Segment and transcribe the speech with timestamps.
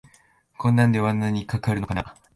[0.57, 2.15] こんなんで罠にかかるのかなあ